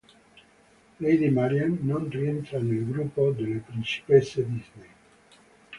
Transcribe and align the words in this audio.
Lady 1.01 1.29
Marian 1.29 1.73
non 1.83 2.09
rientra 2.09 2.57
nel 2.59 2.87
gruppo 2.87 3.29
delle 3.33 3.59
Principesse 3.63 4.43
Disney. 4.43 4.89